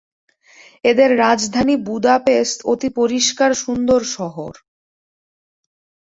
এদের 0.83 1.09
রাজধানী 1.17 1.75
বুডাপেস্ত 1.87 2.57
অতি 2.65 2.89
পরিষ্কার 2.97 3.51
সুন্দর 3.63 4.01
শহর। 4.15 4.53